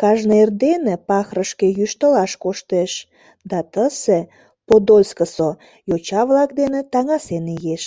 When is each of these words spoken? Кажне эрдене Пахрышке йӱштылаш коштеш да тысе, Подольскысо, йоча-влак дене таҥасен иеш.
Кажне 0.00 0.36
эрдене 0.42 0.94
Пахрышке 1.08 1.66
йӱштылаш 1.78 2.32
коштеш 2.42 2.92
да 3.50 3.58
тысе, 3.72 4.18
Подольскысо, 4.66 5.50
йоча-влак 5.88 6.50
дене 6.60 6.80
таҥасен 6.92 7.44
иеш. 7.56 7.84